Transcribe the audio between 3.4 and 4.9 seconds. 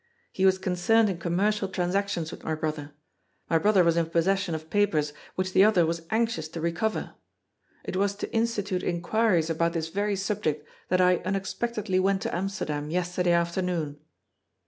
My brother was in possession of